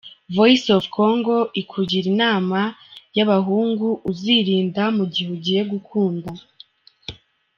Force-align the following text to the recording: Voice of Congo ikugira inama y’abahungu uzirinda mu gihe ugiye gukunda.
Voice 0.35 0.65
of 0.75 0.83
Congo 0.97 1.37
ikugira 1.61 2.05
inama 2.13 2.59
y’abahungu 3.15 3.87
uzirinda 4.09 4.83
mu 4.97 5.03
gihe 5.13 5.29
ugiye 5.35 5.61
gukunda. 5.71 6.29